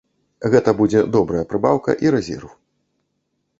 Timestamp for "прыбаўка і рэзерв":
1.53-2.59